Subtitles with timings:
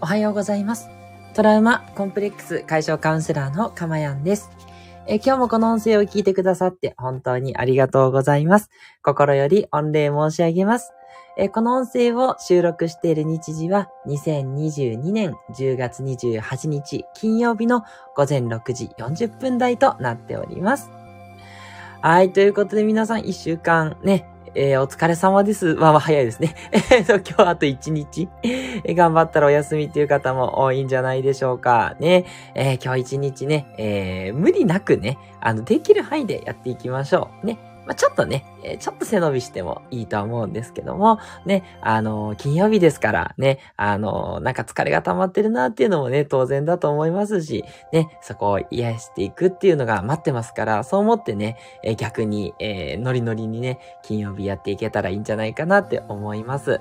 [0.00, 0.88] おはようございます。
[1.34, 4.50] トラウマコンプレックス解消カウンセラーのかまやんです。
[5.06, 8.68] え今日もこの音声を聞いてくださって本当にありがとうございます。
[9.02, 10.92] 心より御礼申し上げます。
[11.36, 17.82] えこの音声を収録している日時は2022年10月28日金曜日の
[18.16, 20.90] 午前6時40分台となっております。
[22.02, 25.74] はい、ということで皆さん一週間ね、えー、お疲れ様です。
[25.74, 26.54] まあまあ早いですね。
[26.90, 31.96] えっと、今日あと1日、え頑張ったらお休みっていう方も多いんじゃないでしょうか。
[32.00, 32.26] ね。
[32.54, 37.46] えー、今日1日ね、えー、無理なくね、あの、できる範囲でやっていきましょう。
[37.46, 37.71] ね。
[37.86, 56.80] まあ、ちょっとね、えー、ちょっと背伸びしてもいいと思うんですけども、ね、あのー、金曜日ですからね、あのー、なんか疲れが溜まってるなっていうのもね、当然だと思いますし、ね、そこを癒していくっていうのが待ってますから、そう思ってね、え逆に、えノリノリにね、金曜日やっていけたらいいんじゃないかなって思います。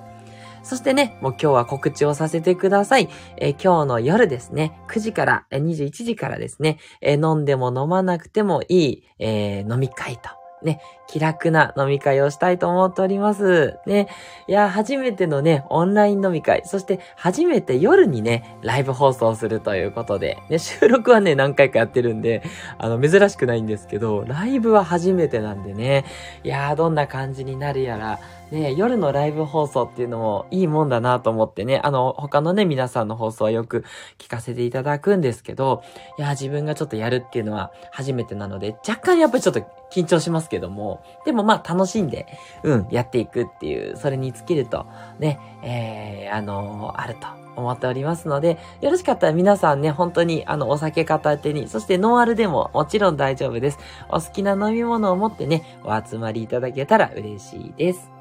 [0.64, 3.10] そしてね、もう今日は告知をさせてください。
[3.38, 13.80] えー、今日の夜ですね、9時から、21時からですね、えー、飲んでも飲まなくてもいい、えー、飲み会とね、気楽な飲み会をしたいと思っております。
[13.86, 14.08] ね。
[14.48, 22.44] いや、初めてのね、オンライン飲み会、そして初めて夜にね、ライブ放送するということで、ね、収録はね、何回かやってるんで、
[22.78, 26.06] あの、珍しくないんですけど、ライブは初めてなんでね、
[26.44, 28.20] いやー、どんな感じになるやら、
[28.52, 33.86] ね、夜のライブ放送っていうのもいいもんだなと思ってね、あの、他のね、皆さんの放送はよく
[34.18, 35.84] 聞かせていただくんですけど、
[36.18, 42.28] いや、自分がちょっとやるっていうのは初めてなので、若干やっぱりちょっと緊張しますけども、でもまあ楽しんで、
[42.64, 44.86] うん、やっていくっていう、それに尽きると、
[45.18, 53.80] ね、えー、あのー、あると思っておりますので、よろしかったら皆さんね、本当にあの、お酒片手に、そしてノンアルでももちろん大丈夫です。
[54.10, 58.21] お好きな飲み物を持ってね、お集まりいただけたら嬉しいです。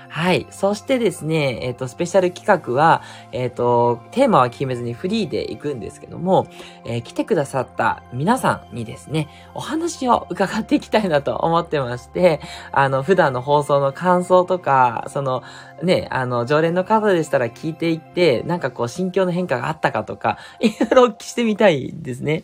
[0.13, 0.45] はい。
[0.49, 3.01] そしてですね、えっ、ー、と、スペシャル企画は、
[3.31, 6.47] えっ、ー、と、テーマは決めずにフリーで行くんですけども、
[6.83, 12.41] えー、来てくださった皆さんにですね、お話を伺っていきたいなと思ってまして、
[12.73, 15.43] あの、普段の放送の感想とか、その、
[15.81, 22.43] ね、あの、常連の方でしたら聞いていって、なんかこう、心境の変化があったかとか、 いろいろお聞きしてみたいですね。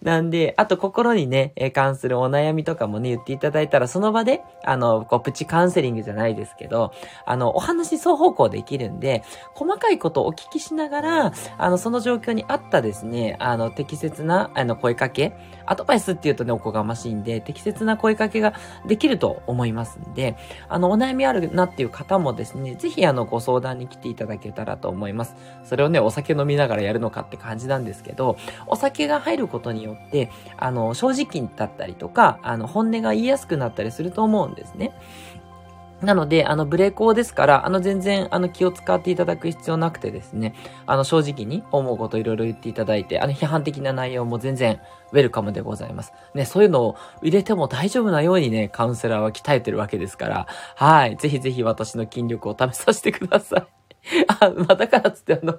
[0.00, 6.83] なんで、あと心にね、関するお悩みとかもね、言っていただいたら、その場で、あの、こう、プチカウンセリングじゃないですけど、
[7.24, 9.22] あの、お話双方向できるんで、
[9.54, 15.36] 細かいことをお聞きしながら、あの、その状況に合ったですね、あの、適切な、あの、声かけ、
[15.66, 18.54] アドバイスって言うとね、おこがましいんで、適切な声かけが
[18.86, 20.36] できると思いますんで、
[20.68, 25.36] あの、お悩みあるなっていう方もですね、ぜひあの、ご相談に来ていただけたらと思います。
[25.64, 28.36] それをね、お酒飲みながらやるのかって感じなんですけど、
[28.66, 34.92] お酒が入ることによって、あの、正直だったりとか、あの、本音が言いやすくなったりすると思うんですね。
[36.02, 40.54] なので、あの、ブレーコーですから、あの、全然、あの、気を使っていただく必要なくてですね、
[40.86, 44.80] あの、正直に思うこといろいろ言っていただいて、あの、批判的な内容も全然、
[45.12, 46.12] ウェルカムでございます。
[46.34, 51.16] ね、そういうのを入れても大丈夫なようにね、カウンセラーは鍛えてるわけですから、はい。
[51.16, 53.66] ぜひぜひ私の筋力を試させてください。
[54.40, 55.58] あ、まあ、だからつってあの、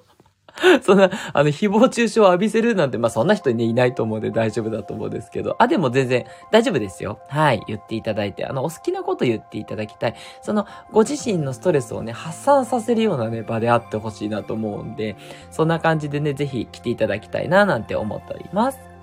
[0.82, 7.20] そんな、あの、誹謗中傷を浴びせるなんて、まあ、そんな人ね、いないと思うんで大丈夫だと思うんですけど、あ、でも全然大丈夫ですよ。
[7.28, 10.16] はい、言っていただいて、あの、お好きなこと言っていただきたい。
[10.42, 15.16] その、ご自身のストレスをね、発散させるようなね、場であってほしいなと思うんで、
[15.52, 18.95] そんな感じでね、ぜひ来ていただきたいな、なんて思っております。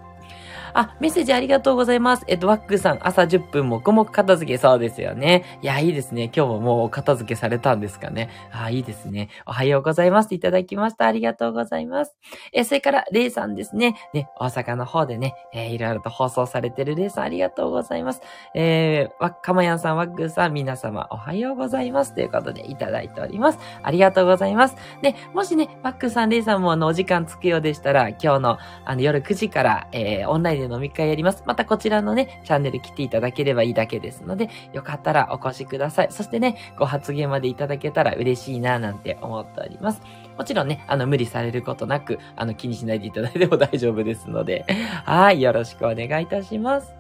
[0.75, 2.25] あ、メッセージありがとうございます。
[2.29, 5.59] えっと、ワックさん、朝10分黙々片付け、そうですよね。
[5.63, 6.31] いや、いいですね。
[6.35, 8.31] 今日ももう片付けされたんですかね。
[8.51, 9.29] あ、いいですね。
[9.47, 10.35] おはようございます。
[10.35, 11.07] いただきました。
[11.07, 12.17] ありがとうございます。
[12.53, 13.97] え、それから、レイさんですね。
[14.15, 18.23] ね、大阪の方でね、えー、いろいろと放送されてるレイさん、ありがとうございます。
[18.55, 22.15] えー、わ、かまやんさん、ワックさん、皆様、おはようございます。
[22.15, 23.59] ということで、いただいております。
[23.83, 24.77] ありがとうございます。
[25.03, 31.43] ね、もしね、ワックさん、レイさんもあの、お時間つくようでしたら、今日の、あの、夜9時から、えー、オンラインで飲み会やります。
[31.47, 36.09] またこちらのね、チャンネル来ていただければいいだけですので、よかったらお越しください。
[36.11, 40.01] そしてね、ご発言までいただけたら嬉しいななんて思っております。
[40.39, 44.65] もちろんね、あの、無理されることなく、あの、気にしないでいただいても大丈夫ですので、
[45.05, 46.95] はい、よろしくお願いいたします。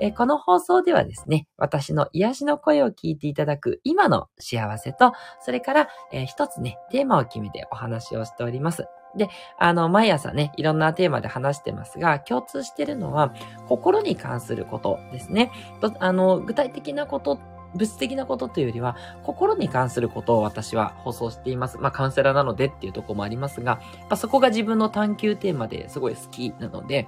[0.00, 8.86] えこの放送ではですね、私の癒しの声を聞いていただく今の幸せと、それから、えー、一つね、テーマを決めてお話をしております。
[9.16, 9.28] で、
[9.58, 13.32] あの、毎朝ね、いろんなテーマで話してますが、共通してるのは、
[13.66, 15.50] 心に関することですね。
[15.98, 17.38] あの、具体的なこと
[17.74, 21.78] 物質的なことというよりは、心に関することを私は放送しています。
[21.78, 27.06] まあ、カウンセラーなのでっていうところもありますが、まあ、そこが自分の探求テーマですごい好きなので、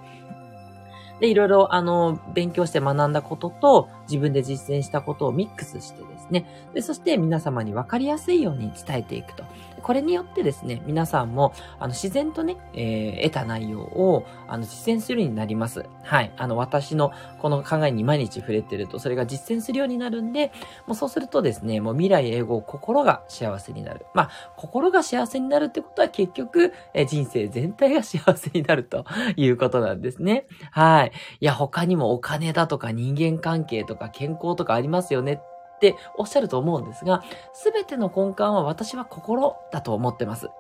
[1.20, 9.44] で、いろいろ、あの、勉強して学んだことと、自分で実践したことをミックスしてですね、で、そして皆様に分かりやすいように伝えていくと。
[9.80, 15.84] これによってですね、皆さんも、あの、自然とね、えー、得た内容を、あの、実践するようになります。
[16.02, 16.32] はい。
[16.36, 20.52] あの、私のこの考えに毎日触れてると、それが実践するようになるんで、
[20.86, 24.06] もうそうするとですね、もう未来英語、心が幸せになる。
[24.14, 29.04] まあ、心が幸せになるってことは結局、えー、人生全体が幸せになると
[29.36, 30.46] いうことなんですね。
[30.70, 31.12] はい。
[31.40, 35.49] いや、他にもお金だとか人間関係とか健康とかありますよねっ
[35.80, 37.22] ておっしゃると思うんですが、
[37.52, 40.50] すべての根幹は私は心だと思ってます。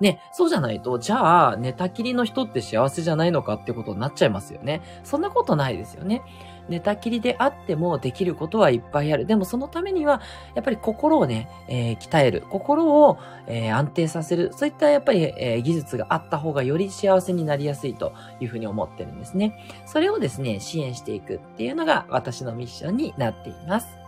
[0.00, 4.82] ね、そうじゃないと、じゃあ、寝たきりの人って幸せじゃないのかってことになっちゃいますよね。
[5.04, 6.22] そんなことないですよね。
[6.68, 9.26] 寝たきりであってもできることはいっぱいある。
[9.26, 10.20] でもそのためには、
[10.54, 12.42] やっぱり心をね、えー、鍛える。
[12.50, 14.52] 心を、えー、安定させる。
[14.56, 19.56] そういったやっぱり、えー、技術があった方がより幸せになりやすいというふうに思ってるんですね。
[19.86, 24.01] それをですね、支援していくっていうのが私のミッションになっています。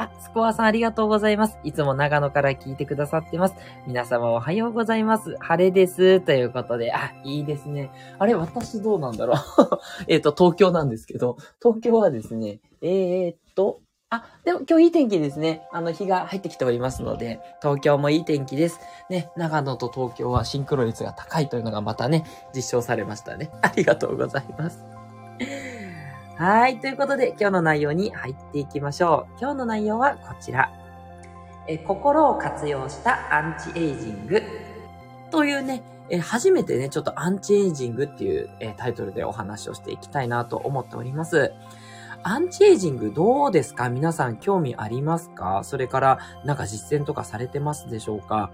[0.00, 1.58] あ、スコアさんありがとうございます。
[1.62, 3.54] いつも長野から聞いてくださってます。
[3.86, 5.36] 皆様おはようございます。
[5.40, 6.20] 晴れです。
[6.20, 7.90] ということで、あ、いいですね。
[8.18, 9.36] あれ、私どうなんだろう
[10.08, 15.68] えっと、東京なんですけど、東京はですね、えー、っと、あ、でも今日いい天気ですね。
[15.70, 18.80] あの、日が入ってきておりますので、東京もいい天気です。
[19.10, 22.24] ね、長野と東京はシンクロ率が高いというのがまたね、
[22.54, 23.50] 実証されましたね。
[23.60, 24.99] ありがとうございます。
[26.40, 26.80] はい。
[26.80, 29.38] ということで、今日の内容に入っていきましょう。
[29.38, 30.72] 今日の内容はこちら。
[31.68, 34.42] え心を活用したアンチエイジング
[35.30, 41.52] というね、え初めてね、ちょっとアンチエイジングっていう、えタイトルでお話をしていきたいなと思っております。
[42.22, 43.90] アンチエイジングどうですか？
[43.90, 45.60] 皆さん興味ありますか？
[45.62, 48.50] それからなんか実践とかされてますでしょうか？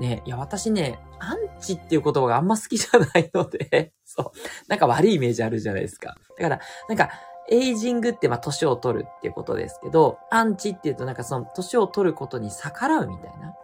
[0.00, 6.16] ね、いや、私ね、アンチっていう言葉があんま好きじゃないので そう、なんか悪いイメージあるじゃないですか。
[6.38, 7.10] だから、なんか、
[7.50, 13.54] エイジングってまあ年を取るっていうことですけど、アンチっていうとなんかその年を取ることに逆らうみたいな、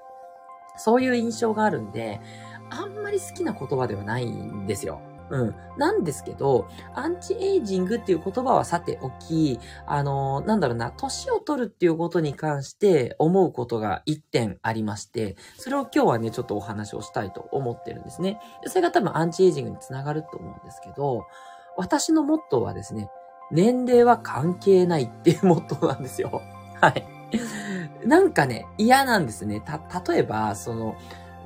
[0.76, 2.20] そういう印象があるんで、
[2.68, 5.00] あんまり好きな言葉ではないんですよ。
[5.30, 5.54] うん。
[5.76, 18.40] なんですけど、アンチエイジングっていう言葉はさておき、あのー、なんだろうな、年を取るっていうことに関して思うことが一点ありまして、それを今日はね、ちょっとお話をしたいと思ってるんですね。
[18.66, 21.26] それが多分アンチエイジングにつながると思うんですけど、
[21.76, 23.10] 私のモットーはですね、
[23.50, 26.42] 年齢は関係ないっていうモットーなんですよ。
[26.80, 27.06] はい。
[28.04, 29.60] なんかね、嫌なんですね。
[29.60, 29.80] た、
[30.12, 30.96] 例えば、その、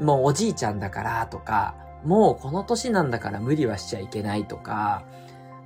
[0.00, 1.74] もうおじいちゃんだからとか、
[2.04, 5.04] もうこの年なんだから無理はしちゃいけないとか、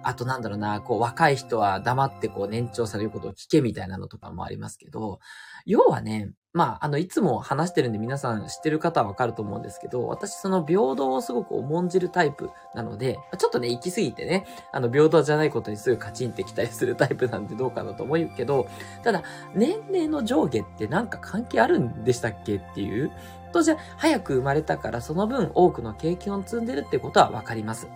[0.03, 5.19] あとなんだろうな、こう若い人は黙ってこう年長されることを聞けみたいなのとかもありますけど、
[5.67, 18.69] 要はね、まあ、あの、いつも話してるんで皆さん知ってる方はわかると思うんですけど、私その平等をすごく重んじるタイプなので、ちょっとね、行き過ぎてね、あの、平等じゃないことにすぐカチンって期待するタイプなんでどうかなと思うけど、
[19.03, 23.11] ただ、年齢の上下ってなんか関係あるんでしたっけっていう
[23.55, 27.89] と、じゃ早く生まれたからその分多くの経験を積んでるってことはわかります。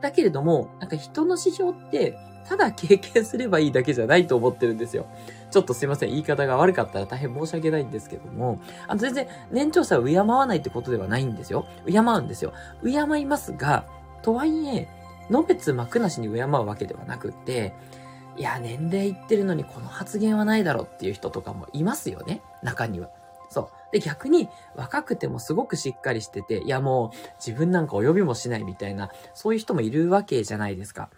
[0.00, 2.18] だけれども、なんか人の指標って、
[2.48, 5.06] ただ経験すればいいだけじゃないと思ってるんですよ。
[5.50, 6.10] ちょっとすいません。
[6.10, 8.58] 言い方が悪かったら大変申し訳ないんですけども、
[8.88, 11.66] あの全然年長者を敬わないってことではないんですよ。
[11.86, 12.52] 敬うんですよ。
[12.82, 13.84] 敬いますが、
[14.22, 14.88] とはいえ、
[15.30, 17.74] のべつ幕なしに敬うわけではなくって、
[18.36, 22.42] いや、年齢いってるのにこの発言はないだろうっていう人とかもいますよね。
[22.62, 23.08] 中には。
[23.54, 23.68] そう。
[23.92, 31.10] で、逆に若くてもすごくしっかりしてて、いやもう自分なんか及びもしないみたいな、そういう人もいるわけじゃないですか。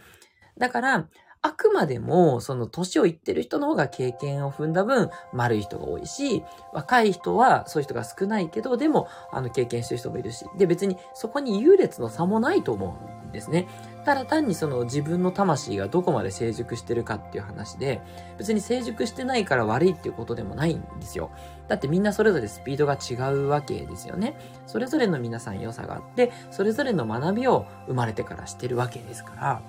[0.58, 1.08] だから、
[1.42, 13.68] あくまでも、その年をいってる人の方が経験を踏んだ分、丸い人が多いし、若い人はそういう人が少ないけど、でも、あの、経験してる人もいるし、で、別にそこに優劣の差もないと思うんですね。
[14.06, 18.00] ただ単にその自分の魂がどこまで成熟してるかっていう話で、
[18.38, 21.32] 別に成熟してないから悪いっていうことでもないんですよ。
[21.66, 24.38] だってみんなそれぞれスピードが違うわけですよね。
[24.68, 29.62] それぞれの皆さん良さがあって、それぞれの学びを生まれてからしてるわけですから、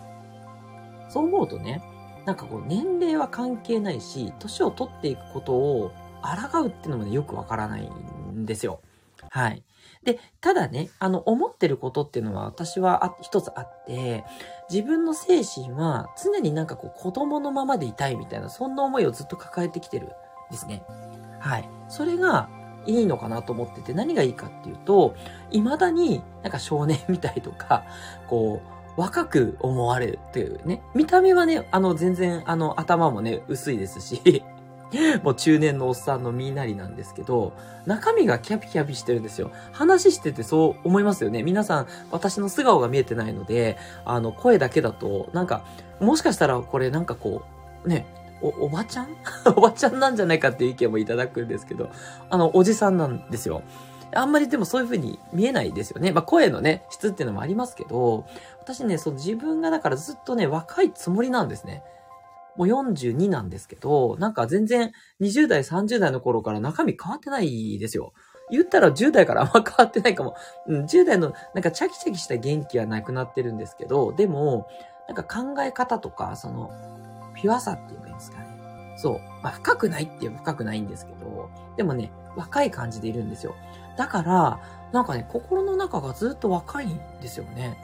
[1.09, 1.81] そう思うとね、
[2.27, 5.91] なんかこう年齢は関係ないし、年を取っていくことを
[6.21, 7.89] 抗うっていうのもね、よくわからない
[8.31, 8.81] んですよ。
[9.31, 9.63] はい。
[10.03, 14.23] で、ただね、あの、思ってることっていうのは私は一つあって、
[14.69, 20.09] 自分の精神は常になんかこう子供のままでいたいみたいな、そんな思いをずっと抱えてきてるん
[20.51, 20.83] ですね。
[21.39, 21.69] はい。
[21.89, 22.49] それが
[22.85, 25.15] いいのかなと思ってて、何がいいかっていうと、
[25.51, 27.83] 未だになんか少年みたいとか、
[28.27, 28.61] こ
[28.97, 30.81] う、若く思われるっていうね。
[30.95, 34.43] 見た目はね、あの、全然、あの、頭もね、薄いですし、
[35.23, 37.53] もう中年のおっさんのみんなりなんですけど、
[37.85, 39.51] 中身がキャピキャピしてるんですよ。
[39.71, 41.43] 話しててそう思いますよね。
[41.43, 45.63] 皆さん、私の素顔が見えてないので、あの、声だけだと、なんか、
[45.99, 47.41] もしかしたらこれなんかこ
[47.83, 48.05] う、ね、
[48.41, 49.07] お、おばちゃん？
[49.55, 51.89] おばちゃんなんじゃないかっていう意見もいただくんですけど、
[52.29, 53.63] あの、おじさんなんですよ。
[54.15, 56.11] あんまりでもそういう風に見えないですよね。
[56.13, 58.25] まあ声のね、質っていうのもありますけど、
[58.61, 61.83] 私ね、そう自分がだからずっとね、若いつもりなんですね。
[62.57, 68.13] もう42なんですけど、なんか全然20代、30代の頃から中身変わってないですよ。
[68.49, 70.35] 言ったら10代からあんま変わってないかも。
[70.67, 74.67] うん、10代のなんかチャキチャキした元気はなくなってるんですけど、でも、
[75.07, 76.71] なんか考え方とか、その、
[77.35, 78.47] ピュアさって言えばいいんですかね。
[78.97, 79.19] そう。
[79.43, 83.55] まあ、深くないって言えば深くないんですけど、でもね、若い感じでいるんですよ。
[83.97, 84.59] だから、
[84.91, 87.77] なんかね、心の中がずっと若いんですよね。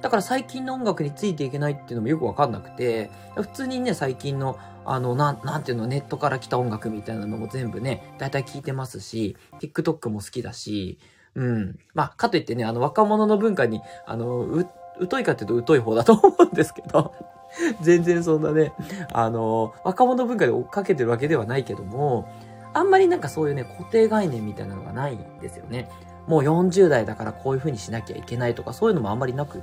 [0.00, 10.98] だから最近の音楽についていけないっていうのもよくわかんなくて、普通にね、最近の、あの、なん、なんていうの、ネットから来た音楽みたいなのも全部ね、だいたい聞いてますし、TikTok も好きだし、
[11.34, 11.78] うん。
[11.94, 14.68] まあ、かといってね、あの、若者の文化に、あの、う、
[15.10, 17.14] 疎いかっていうと疎い方だと思うんですけど、
[17.82, 18.72] 全然そんなね、
[19.12, 22.28] あの、若者文化で追っかけてるわけではないけども、
[22.72, 25.88] あんまりなんかそういうね、固定概念みたいなのがないんですよね。
[26.26, 29.60] もう40代だからこういう風にしなきゃいけないとか、そういうのもあんまりなくっ、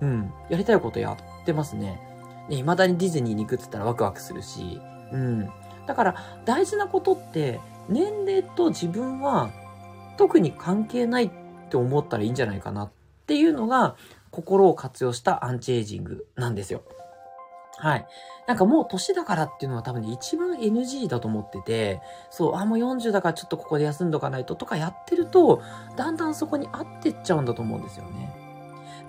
[0.00, 2.00] うん、やりたいことやってますね。
[2.48, 4.80] ね、未だにディズニーに行くって言ったらワクワクするし、
[5.12, 5.50] うん。
[5.86, 9.50] だから大事なことって、年齢と自分は
[10.16, 11.30] 特に関係ないっ
[11.70, 12.90] て思ったらいいんじゃないかなっ
[13.26, 13.96] ていうのが、
[14.30, 16.82] 心を活用したアンチエイジングなんですよ。
[17.78, 18.06] はい。
[18.46, 22.00] なんかもう年だからっていうのは多分ね、一番 NG だと思ってて、
[22.30, 25.62] そう、あ、もう40だからちょっとここで休んどかないととかやってると、
[25.96, 28.39] だんだんそこに合ってっちゃうんだと思うんですよね。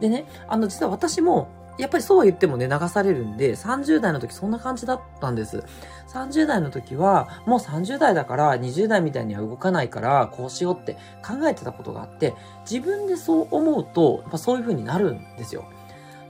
[0.01, 5.63] でね、あの、実は私もやっぱりそうは言ってもね、流されるんで、30代の時そんな感じだったんです。
[6.09, 10.93] 30代の時は、もう30代だから20代みたいには動かないから、こうしようって
[11.25, 12.35] 考えてたことがあって、
[12.69, 15.65] 自分でそう思うと、やっぱそういう風になるんですよ。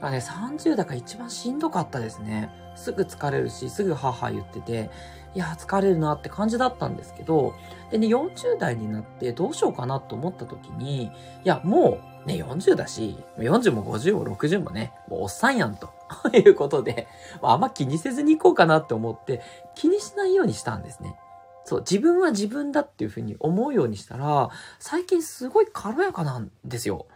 [0.00, 2.50] からね、30代が一番しんどかったですね。
[2.74, 4.90] すぐ疲れるし、すぐ母言ってて、
[5.34, 7.54] いや、疲れるなって感じだったんですけど、
[7.90, 11.10] でね、40代になってどうしようかなと思った時に、い
[11.44, 15.90] や、もう、ね、40だし、40も50も60もね、もうおっさんやんと
[16.32, 17.08] いうことで、
[17.42, 19.40] あんま気にせずに行こうかなって思って、
[19.74, 21.16] 気にしないようにしたんですね。
[21.64, 27.06] そう、自分は自分だっていうふうに思うようにしたら、最近すごい軽やかなんですよ。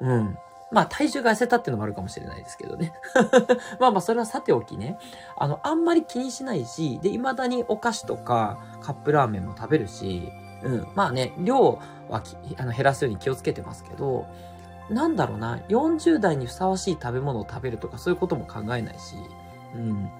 [0.00, 0.38] うん。
[0.76, 2.92] まあ体重が痩せたっていうのもあるかもしれないですけどね。
[3.80, 4.98] まあまあそれはさておきね。
[5.38, 10.30] あの、あんまり気にしないし、で、未だにお菓子とかカップラーメンも食べるし、
[10.62, 10.88] うん。
[10.94, 11.80] まあね、量
[12.10, 12.22] は
[12.58, 14.26] あの減らすように気をつけてますけど、
[14.90, 19.16] なんだろうな、40代にふさわしい食べ物を食べるとかそういうことも考えないし、
[19.74, 20.04] うん。
[20.04, 20.10] で、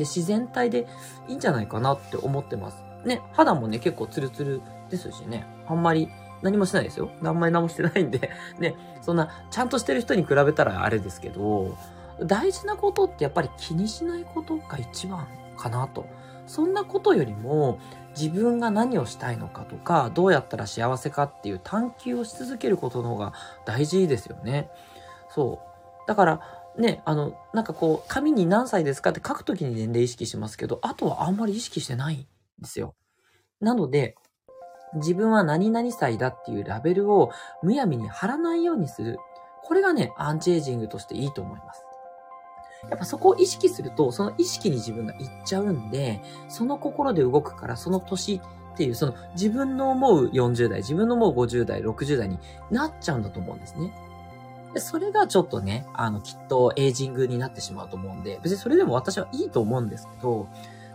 [0.00, 0.86] 自然体で
[1.28, 2.84] いいんじゃないかなって思ってます。
[3.06, 4.60] ね、肌もね、結構ツルツル
[4.90, 6.10] ですしね、あんまり
[6.42, 7.10] 何もしてないですよ。
[7.22, 11.76] あんまり何もしてないんで、 ね、そんな、ちゃんとしてる人に比べたらあれですけど、
[12.20, 16.06] 大事なことってやっぱり気にしないことが一番かなと。
[16.46, 17.78] そんなことよりも、
[18.18, 23.32] 自分が何をしたいのかとか、どうやったら幸せかっていう探求をし続けることの方が
[23.64, 24.70] 大事ですよね。
[25.30, 26.08] そう。
[26.08, 26.40] だから、
[26.76, 32.26] ね、あの、なんかこう、紙に何歳ですかって書くときに年齢意識しますけど、あとはあんまり意識してないん
[32.60, 32.94] ですよ。
[33.60, 34.16] なので、
[34.94, 37.30] 自分は何々歳だっていうラベルを
[37.62, 39.18] むやみに貼らないようにする。
[39.62, 41.84] これがね、アンチエイジングとしていいと思います。
[42.90, 48.40] やっぱそこを意識すると、その意識に自分がいっちゃうんで、その心で動くから、その年
[48.74, 52.38] っていう、その自分の思う40代、自分の思う50代、60代に
[52.70, 53.92] なっちゃうんだと思うんですね。
[54.74, 60.48] で、それがちょっとね、あの、きっとエイジングになってしまうと思うんで、別にそれでも私はいいと思うんですけど、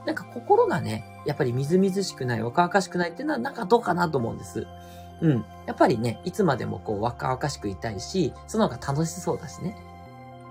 [0.07, 4.65] なんか心がね、やっぱりみずみずしくない、若々しくないっていうのはなんかどうかなと思うんです。
[5.19, 5.45] うん。
[5.65, 9.75] やっぱりね、いつまでもこう若々しくいたいし、その方が楽しそうだしね。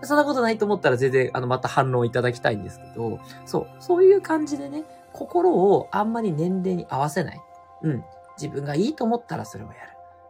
[0.02, 4.84] そんなことないと思ったら全然、あの、また反論いただきたいんですけど、そう、そういう感じでね、
[5.14, 7.40] 心をあんまり年齢に合わせない。
[7.82, 8.04] うん。
[8.36, 9.78] 自分がいいと思ったらそれをやる。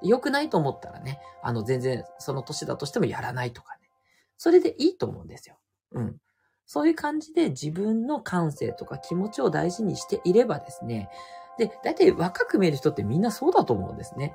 [0.03, 3.91] 良くないと思ったらね、あの、全然その年だとしてもやらないとかね。
[4.39, 5.57] それでいいと思うんですよ。
[5.91, 6.17] うん。
[6.67, 11.09] そういう感じで自分の感性とか気持ちを大事にしていればですね、
[11.59, 14.35] で、大体若く見える人ってみんなそうだと思うんですね。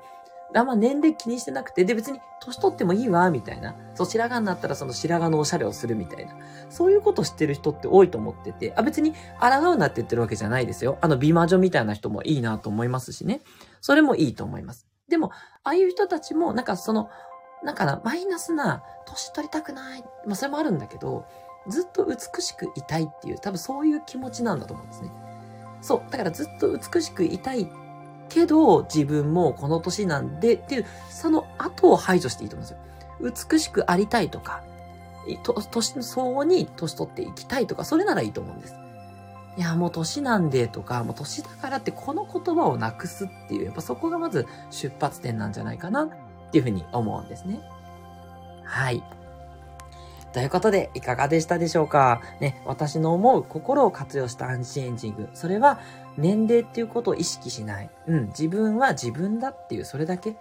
[0.54, 3.74] あんま年齢気にしてなくて、で別に年取ってもいいわ、みたいな。
[3.94, 6.36] そう、白髪になったらその白髪のおしゃれをするみたいな。
[6.68, 10.98] そういうことしてる人って多いと思ってて、あ、別に抗うなって言ってるわけじゃないですよ。
[11.00, 13.40] あの、美魔女みたいな人もいいなと思いますしね。
[13.80, 14.86] それもいいと思います。
[15.08, 15.30] でも、
[15.64, 17.08] ああいう人たちも、なんかその、
[17.62, 20.04] なんかな、マイナスな、年取りたくない。
[20.26, 21.26] まあ、それもあるんだけど、
[21.68, 25.10] ずっと美しくいたいっていう、多分そういう気持ちなんだと思うんですね。
[25.80, 26.10] そう。
[26.10, 27.68] だからずっと美しくいたい
[28.28, 33.32] けど、自分もこの年なんでっていう、その後を排除していいと思うんですよ。
[33.50, 34.62] 美しくありたいとか、
[35.44, 38.74] と、年の相応に年取っていきたいとか、それならいいと思うんです。
[39.56, 46.08] いや、もう年なんでとか、もう年だからってこの言葉をなくすっていう、やっぱそこがまず出発点なんじゃないかなっ
[46.50, 47.60] ていうふうに思うんですね。
[48.64, 49.02] はい。
[50.32, 52.22] ということで、いかがでしたでしょうか？
[52.40, 55.28] ね、私の思う心を活用したアンチエンジング。
[55.34, 55.80] それは、
[56.16, 57.90] 年齢っていうことを意識しない。
[58.06, 60.36] うん、自分は自分だっていう、それだけっ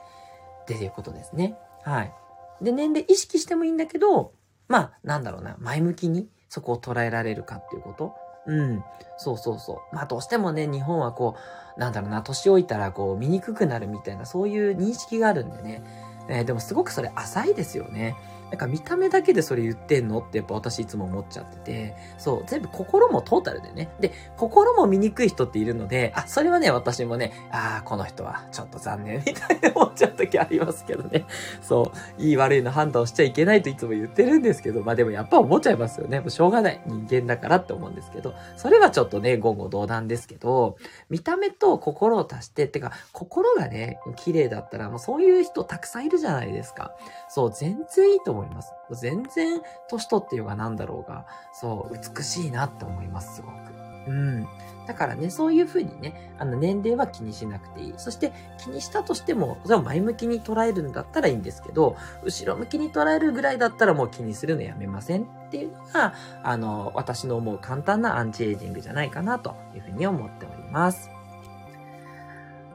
[0.65, 1.57] ていうことですね。
[1.83, 2.13] はい。
[2.61, 4.33] で、年齢意識してもいいんだけど、
[4.67, 8.15] まあ、なんだろうな、前向きにそこを捉えられるかっていうこと。
[8.47, 8.83] うん。
[9.17, 9.95] そうそうそう。
[9.95, 11.35] まあどうしてもね、日本はこ
[11.77, 15.83] う、なんだろうな、年老いたらこう、見にくくなるみたいな、そういう認識があるんでね。
[16.29, 18.15] えー、でもすごくそれ浅いですよね。
[18.51, 23.89] なんか見た目だけでそれ言ってんのってやっぱ私いつも思っちゃってて、そう、全部心もトータルでね。
[24.01, 31.25] で、心も見にくい人っているので、あ、それはね、私もね、ああ、この人はちょっと残念みたいな思っちゃう時ありますけどね。
[31.61, 36.19] そう、いい悪いの判断をしちゃいけないといつも言ってるんですけど、まあでもやっぱ思っちゃいますよね。
[36.19, 36.81] もうしょうがない。
[36.85, 40.75] 人間だからって思うんですけど、それはちょっとね、言語道断ですけど、
[41.09, 46.93] 見た目と心を足して、ってか、心がね、綺麗だったら、もうそういう人たくさんいるじゃないですか。
[47.29, 48.73] そう、全然いいと思思います。
[48.91, 53.71] 全然、年取ってようがなんだろうが、そう、美しいなって思います、すごく。
[54.07, 54.47] うん。
[54.87, 57.93] だからね、そういうふうにね、あの、年齢は気にしなくていい。
[57.97, 71.09] そして、気にしたとしても、それを前向きに捉えるんだったらいいんですけど、後ろ向きに捉えるぐらいだったらもう気にするのやめませんっていうのが、あの、私の思う簡単なアンチエイジングじゃないかなというふうに思っております。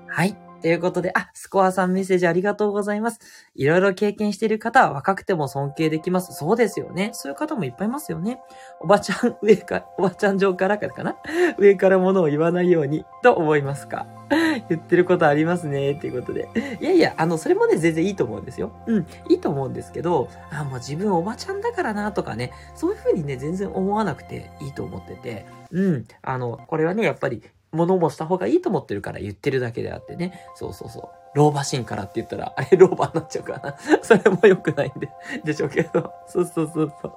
[0.06, 0.45] はい。
[0.66, 3.20] ということで、あ、スコアさんメッセージありがとうございます。
[3.54, 6.32] いろいろ経験している方は若くても尊敬できます。
[6.32, 7.10] そうですよね。
[7.12, 8.40] そういう方もいっぱいいますよね。
[8.80, 11.14] おばちゃん、 上か、おばちゃん上からかな？
[11.56, 14.08] 上から物を言わないように、と思いますか？
[14.68, 16.48] 言ってることありますね、っていうことで。
[16.80, 18.72] いやいや、あの、それもね、全然いいと思うんですよ。
[18.88, 27.40] うん、いいと思うんですけど、あ、もう自分おばちゃんだからな、とかね、そういうふうにね、全然思わなくていいと思ってて、うん、あの、これはね、やっぱり
[27.76, 30.40] 物もした方がいいと思ってるから言ってるだけであってね。
[30.54, 31.08] そうそうそう。
[31.36, 33.76] 老婆心からって言ったら、あれ老婆になっちゃうかな。
[34.02, 35.10] それも良くないんで、
[35.44, 36.12] でしょうけど。
[36.26, 37.12] そうそうそうそう。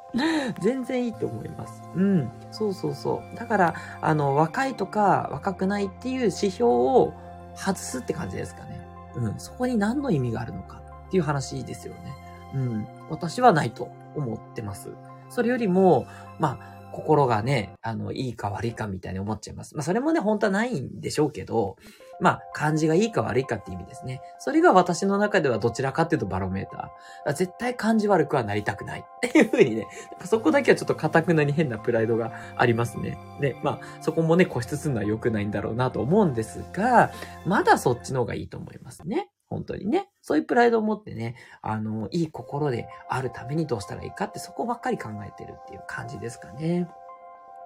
[0.59, 1.81] 全然いいと思います。
[1.95, 2.31] うん。
[2.51, 3.37] そうそうそう。
[3.37, 7.13] だから、あの、若いとか若くないっていう指標を
[7.55, 8.81] 外すって感じですかね。
[9.15, 9.39] うん。
[9.39, 12.13] そこに何の意味があるのかっていう話ですよね。
[12.53, 12.87] うん。
[13.09, 14.89] 私はないと思ってます。
[15.29, 16.07] それよりも、
[16.39, 19.75] まあ、心がね、あの、いいか悪いかみたいに思っちゃいます。
[19.75, 21.77] まあ、それもね、本当はないんでしょうけど、
[22.19, 24.21] まあ、漢字がいいか悪いかって意味ですね。
[24.39, 27.33] それが私の中ではどちらかっていうとバロメーター。
[27.33, 29.87] 絶対漢字悪くはなりたくないっていうふうにね、
[30.25, 33.17] そこだけはちょっと堅くなに変なプライドがありますね。
[33.39, 37.11] で、まあ、そこもね、固執するのは良くないんだろうなと思うんですが、
[37.45, 39.29] まだそっちの方がいいと思いますね。
[39.49, 40.09] 本当にね。
[40.21, 46.87] そういうプライドを持ってね、あの、いい心であるためにどうしたらいいかってそこばっかり考えてるっていう感じですかね。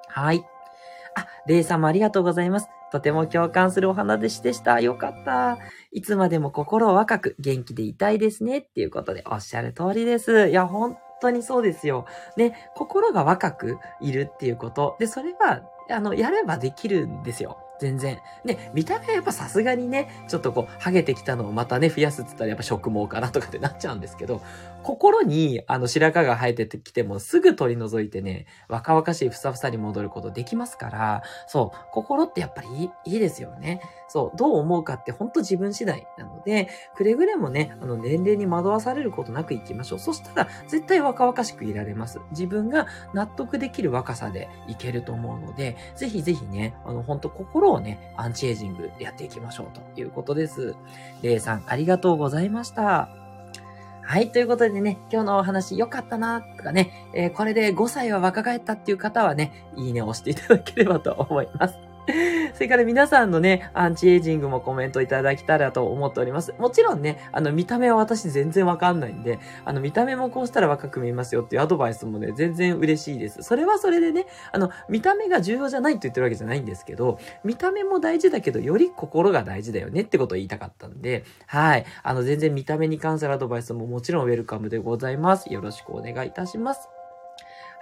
[0.08, 0.46] はい。
[1.16, 2.70] あ、レイさんもありがとうございます。
[2.92, 4.80] とても共感するお話でした。
[4.80, 5.58] よかった。
[5.92, 8.60] いつまでも心を若く元気でいたいですね。
[8.60, 10.50] っていうことでおっしゃる通りです。
[10.50, 12.06] いや、本当にそうですよ。
[12.38, 14.96] ね、心が若くいるっていうこと。
[15.00, 17.58] で、それは、あの、やればできるんですよ。
[17.80, 18.20] 全然。
[18.46, 24.42] で、見た目はやっぱさすがにね、ちょっとこう、ハゲてきたのをまたね、増やすって言ったらやっぱ植毛かなとかってなっちゃうんですけど、
[24.84, 33.82] 心に、あの、白髪が生えてきてもすぐ取り除いてね、若々しいふさふさに戻ることできますから、そう、心ってやっぱりいいいいですよね。
[34.14, 40.00] そう、どう思うかってほんと自分次第なので、くれぐれもね、あの、年齢に惑わされることなく行きましょう。
[40.00, 42.20] そしたら、絶対若々しくいられます。
[42.30, 50.76] 自分が納得できる若さでいけると思うので、ぜひぜひね、あの、ほんと心をね、アンチエイジングやっていきましょうということです。
[51.24, 53.10] レイさん、ありがとうございました。
[54.04, 54.32] はい。
[54.32, 61.93] ということでね、今日のお話良かったな、とかね、えー、これで5歳は若返ったっていう方はね、いいねを押していただければと思います。
[62.54, 66.54] それから皆さんのね、アンチエイジングもコメントいただけたらと思っております。
[66.58, 73.42] もちろんね、あの、見た目は私全然わかんないんで、あの、見た目もこうしたら若く見えますよっていうアドバイスもね、全然嬉しいです。
[73.44, 81.86] それはそれでね、あの、見た目が重要じゃないと言ってるわけじゃないんですけど、見た目も大事だけど、より心が大事だよねってことを言いたかったんで、はい。
[82.04, 85.54] あの、全然見た目に関するアドバイスももちろんウェルカムでございます。
[85.54, 87.03] よろしくお願いいたします。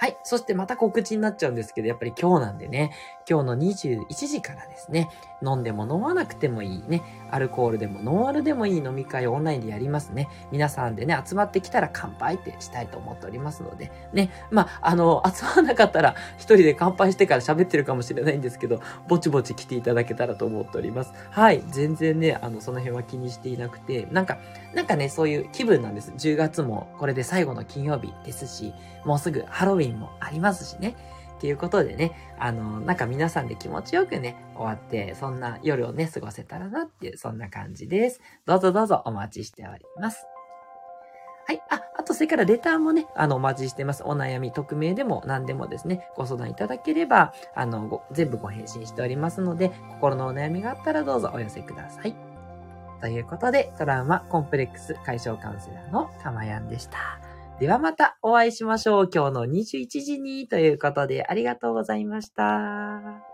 [0.01, 0.17] はい。
[0.23, 2.91] そしてまた告知になっちゃうんですけど、やっぱり今日なんでね、
[3.29, 5.11] 今日の21時からですね、
[5.43, 10.27] 飲んでも飲まなくてもいいね、アルコールでもノンアルでもいい飲み会をオンラインでやりますね。
[10.51, 21.13] 皆さんでね、集まってきたら乾杯ってしたいと思っておりますので、ね、まあ、あの、集まらなかったら一人で乾杯してから喋ってるかもしれないんですけど、ぼちぼち来ていただけたらと思っております。
[21.29, 21.63] はい。
[21.67, 24.39] 全然ね、あの、その辺は気にしていなくて、なんか、
[24.73, 26.11] なんかね、そういう気分なんです。
[26.11, 28.73] 10月もこれで最後の金曜日ですし、
[29.05, 30.95] もうすぐハロウィンもありますしね。
[31.37, 38.21] っていうことでね、あの、なんか皆さんで気持ちよくね、終わって、そんな夜をね、過ごせたらなっていう、そんな感じです。
[38.45, 40.27] どうぞどうぞお待ちしております。
[41.47, 41.61] はい。
[41.71, 44.03] あ、あと、それからレターもね、あの、お待ちしてます。
[44.05, 52.15] お悩み、匿名でも何でもですね、ご相談いただければ、あの、全部ご返信しておりますので、心のお悩みがあったらどうぞお寄せください。
[53.01, 57.30] ということで、トラウマコンプレックス解消カウンセラーのかまやんでした。
[57.61, 59.09] ではまたお会いしましょう。
[59.13, 63.30] 今日の21時にということでありがとうございました。